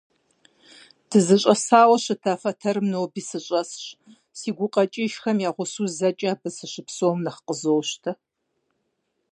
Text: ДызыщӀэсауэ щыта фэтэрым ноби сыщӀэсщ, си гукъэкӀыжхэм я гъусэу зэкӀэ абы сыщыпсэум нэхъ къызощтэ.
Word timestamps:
ДызыщӀэсауэ 1.09 1.97
щыта 2.03 2.33
фэтэрым 2.41 2.87
ноби 2.93 3.21
сыщӀэсщ, 3.29 3.83
си 4.39 4.49
гукъэкӀыжхэм 4.57 5.37
я 5.49 5.51
гъусэу 5.55 5.87
зэкӀэ 5.97 6.29
абы 6.33 6.49
сыщыпсэум 6.55 7.19
нэхъ 7.25 7.41
къызощтэ. 7.47 8.11